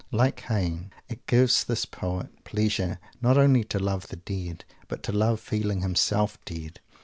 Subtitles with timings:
[0.11, 5.11] Like Heine, it gave this poet pleasure not only to love the Dead, but to
[5.11, 6.79] love feeling himself dead.